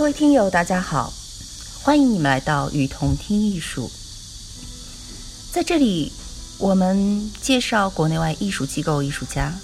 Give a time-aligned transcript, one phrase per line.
[0.00, 1.12] 各位听友，大家好，
[1.82, 3.90] 欢迎你们来到雨桐听艺术。
[5.52, 6.10] 在这里，
[6.56, 9.54] 我们介绍国内外艺术机构、艺术家，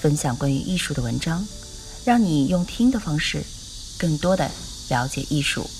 [0.00, 1.46] 分享关于艺术的文章，
[2.04, 3.44] 让你用听的方式，
[3.96, 4.50] 更多的
[4.88, 5.70] 了解艺术。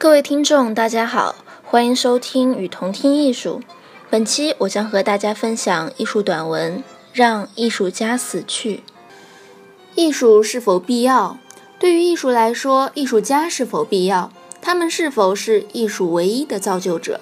[0.00, 3.60] 各位听众，大家好，欢迎收听与同听艺术。
[4.08, 6.78] 本期我将和大家分享艺术短文
[7.12, 8.76] 《让艺术家死去》。
[9.94, 11.36] 艺术是否必要？
[11.78, 14.32] 对于艺术来说，艺术家是否必要？
[14.62, 17.20] 他们是否是艺术唯一的造就者？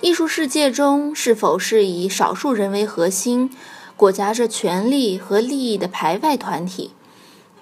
[0.00, 3.50] 艺术世界中是否是以少数人为核心，
[3.94, 6.92] 裹挟着权力和利益的排外团体？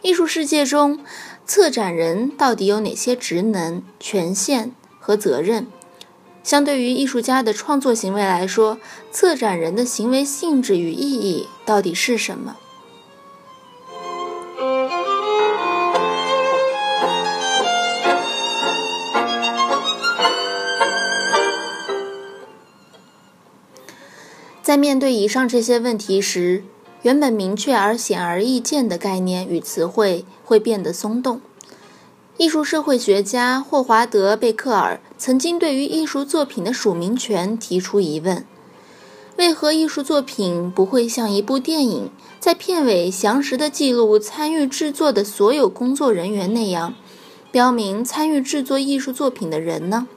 [0.05, 1.01] 艺术世界中。
[1.47, 5.67] 策展人到底有哪些职能、权限和责任？
[6.43, 8.79] 相对于艺术家的创作行为来说，
[9.11, 12.57] 策展人的行为性质与意义到底是什么？
[24.63, 26.65] 在面对以上这些问题时，
[27.05, 31.39] 原本明确而显而易见的概念与词汇会变得松动。
[32.39, 38.47] 艺术社会学家霍华德·贝克尔曾经对于艺术作品的署名权提出疑问：
[39.37, 42.11] 为何艺术作品不会像一部电影，
[42.41, 46.95] 在片尾详实地记录参与制作的所有工作人员那样，
[47.53, 50.09] 标明参与制作艺术作品的人呢？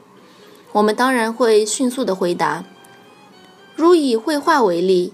[0.72, 2.64] 我们当然会迅速地回答：
[3.76, 5.12] 如以绘画为例。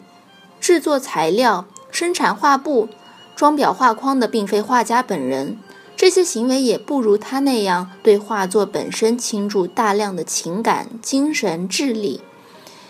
[0.64, 2.88] 制作材料、生产画布、
[3.36, 5.58] 装裱画框的并非画家本人，
[5.94, 12.22] 这些行为也不如他那样对画作本身倾注大量的情感、精神、智力。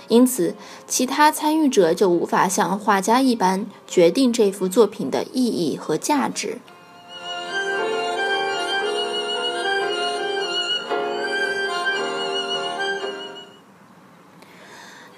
[0.06, 0.54] 因此，
[0.86, 6.58] 其他参与者就无法像画家一般决定这幅作品的意义和价值。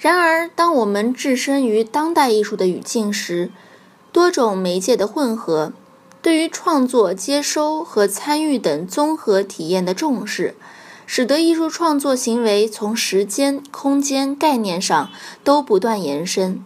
[0.06, 3.50] 然而，当我们置身于当代艺术的语境时，
[4.12, 5.72] 多种媒介的混合，
[6.22, 10.54] 对于创作、接收和参与等综合体验的重视，
[11.06, 15.10] 使得艺术创作行为从时间、空间概念上
[15.42, 16.64] 都不断延伸。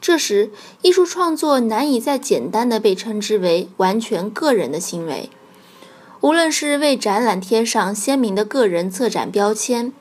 [0.00, 5.28] 这时，艺术创作难以再简单的被称之为完全个人的行为。
[6.22, 9.92] 无论是为展览贴上鲜明的个人策展标签，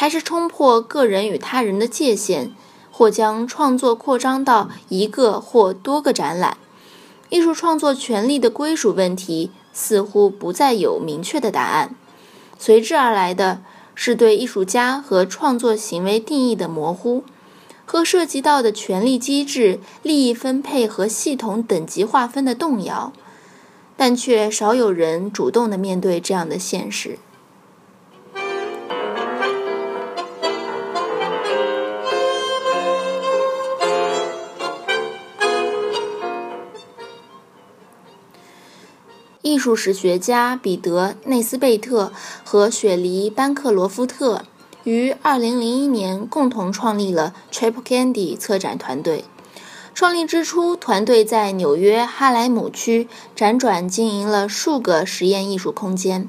[0.00, 2.52] 还是冲破个人与他人的界限，
[2.92, 6.56] 或将创作扩张到一个或多个展览，
[7.30, 11.96] 艺术创作权利的归属问题似乎不再有明确的答案。
[12.60, 13.60] 随之而来的
[13.96, 17.24] 是对艺术家和创作行为定义的模糊，
[17.84, 23.12] 和涉及到的权利机制、利益分配和系统等级划分的动摇。
[23.96, 27.18] 但却少有人主动地面对这样的现实。
[39.58, 42.12] 艺术史学家彼得·内斯贝特
[42.44, 44.44] 和雪梨·班克罗夫特
[44.84, 49.24] 于2001年共同创立了 Trip Candy 策展团队。
[49.92, 56.28] 创立之初，团队在纽约哈莱姆区辗转经营了数个实验艺术空间。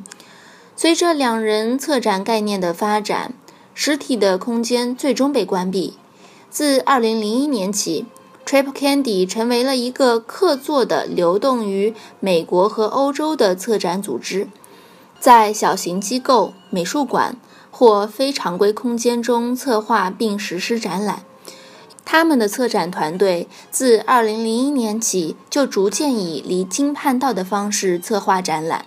[0.76, 3.36] 随着两人策展概念的发展，
[3.76, 5.94] 实体的空间最终被关闭。
[6.50, 8.08] 自2001年起。
[8.50, 14.48] Trip Candy 成为了一个客座的、流动于美国和欧洲的策展组织，
[15.20, 17.38] 在小型机构、美术馆
[17.70, 21.22] 或非常规空间中策划并实施展览。
[22.04, 28.86] 他们的策展团队自2001年起就逐渐以离经叛道的方式策划展览。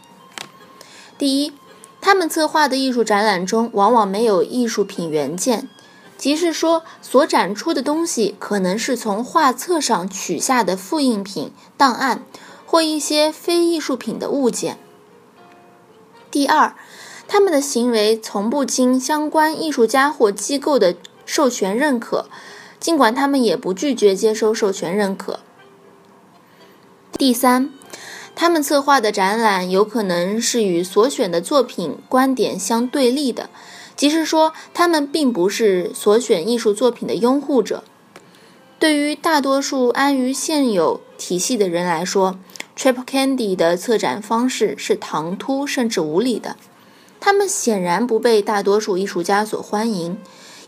[1.16, 1.52] 第一，
[2.00, 5.68] 他们策划的艺术展览中往往没有艺术品原件。
[6.22, 12.22] 即是说，所展出的东西可能是从画册上取下的复印品、档案，
[12.64, 14.78] 或一些非艺术品的物件。
[16.30, 16.76] 第二，
[17.26, 20.94] 他们的行为从不经相关艺术家或机构的
[21.26, 22.26] 授权认可，
[22.78, 25.40] 尽管他们也不拒绝接收授权认可。
[27.18, 27.72] 第三，
[28.36, 33.50] 他们策划的展览有可能是与所选的作品观点相对立的。
[33.96, 37.84] 即是说，他们并不是所选艺术作品的拥护者。
[38.78, 42.38] 对于大多数安于现有体系的人来说
[42.76, 46.56] ，Trip Candy 的策展方式是唐突甚至无理的。
[47.20, 50.18] 他们显然不被大多数艺术家所欢迎，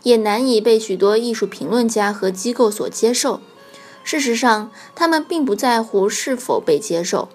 [0.03, 3.41] 也难以被许多艺术评论家和机构所接受。
[4.05, 7.27] 事实上，他们并不在乎是否被接受。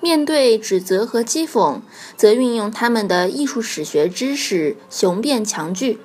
[0.00, 1.80] 面对指责和讥讽，
[2.16, 6.00] 则运用他们的艺术史学知识，雄辩强句。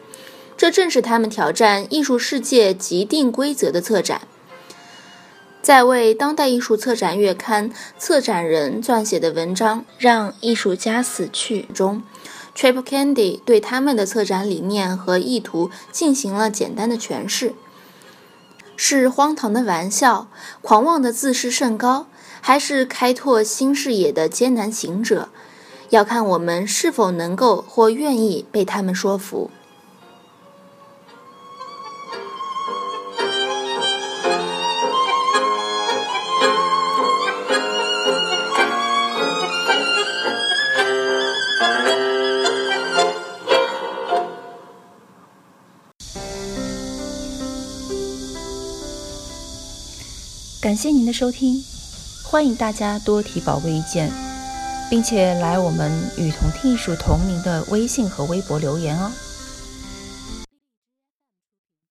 [0.55, 4.21] 这正是他们挑战艺术世界既定规则的策展。
[5.61, 12.01] 在为《当代艺术策展月刊》策展人撰写的文章《让艺术家死去》中
[12.55, 17.53] ，Triple Candy 对他们的策展理念和意图进行了简单的诠释：
[18.75, 20.29] 是荒唐的玩笑，
[20.61, 22.07] 狂妄的自视甚高，
[22.47, 25.27] 还是开拓新视野的艰难行者？
[25.89, 29.51] 要看我们是否能够或愿意被他们说服。
[50.61, 51.61] 感谢您的收听，
[52.29, 54.11] 欢迎大家多提宝贵意见，
[54.89, 59.09] 并且来我们与同听艺术同名的微信和微博留言哦。